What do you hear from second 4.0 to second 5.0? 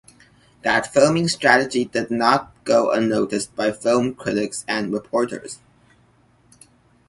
critics and